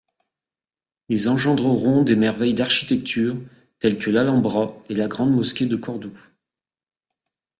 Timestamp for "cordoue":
5.75-6.17